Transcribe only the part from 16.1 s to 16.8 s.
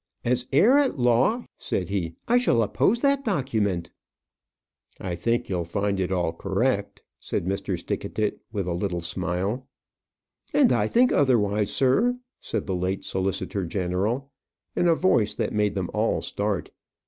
start.